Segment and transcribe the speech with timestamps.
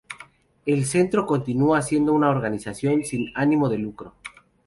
[0.65, 4.15] El centro continúa siendo una organización sin ánimo de lucro.